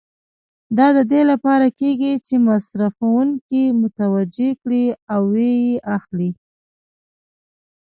دا 0.77 0.87
د 0.97 0.99
دې 1.11 1.21
لپاره 1.31 1.67
کېږي 1.79 2.13
چې 2.25 2.35
مصرفوونکي 2.47 3.63
متوجه 3.81 4.49
کړي 4.61 4.85
او 5.13 5.21
و 5.33 5.37
یې 5.55 5.81
اخلي. 5.97 6.31